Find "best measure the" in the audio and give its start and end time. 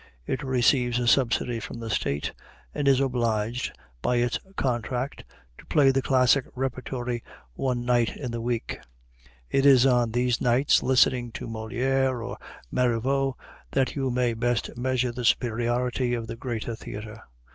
14.33-15.23